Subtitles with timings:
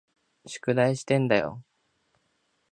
[0.47, 1.61] 宿題してんだよ。